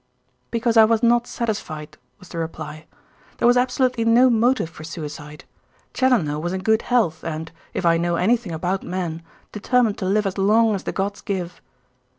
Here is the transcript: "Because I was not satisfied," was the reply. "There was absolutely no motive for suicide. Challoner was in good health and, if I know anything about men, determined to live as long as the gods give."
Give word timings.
"Because 0.49 0.77
I 0.77 0.83
was 0.83 1.03
not 1.03 1.27
satisfied," 1.27 1.95
was 2.17 2.29
the 2.29 2.39
reply. 2.39 2.87
"There 3.37 3.47
was 3.47 3.55
absolutely 3.55 4.03
no 4.03 4.31
motive 4.31 4.67
for 4.67 4.83
suicide. 4.83 5.45
Challoner 5.93 6.39
was 6.39 6.53
in 6.53 6.63
good 6.63 6.81
health 6.81 7.23
and, 7.23 7.51
if 7.75 7.85
I 7.85 7.97
know 7.97 8.15
anything 8.15 8.51
about 8.51 8.81
men, 8.81 9.21
determined 9.51 9.99
to 9.99 10.05
live 10.05 10.25
as 10.25 10.39
long 10.39 10.73
as 10.73 10.85
the 10.85 10.91
gods 10.91 11.21
give." 11.21 11.61